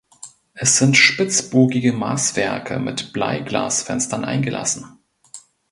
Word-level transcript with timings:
Es 0.55 0.77
sind 0.79 0.97
spitzbogige 0.97 1.93
Maßwerke 1.93 2.79
mit 2.79 3.13
Bleiglasfenstern 3.13 4.25
eingelassen. 4.25 4.97